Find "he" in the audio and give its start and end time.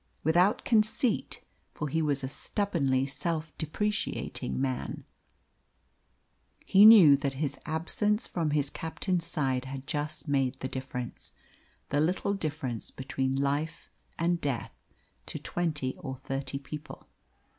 1.87-2.01, 6.65-6.85